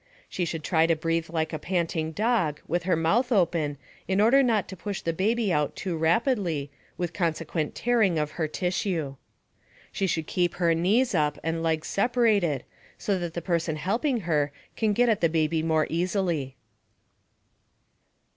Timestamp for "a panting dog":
1.53-2.59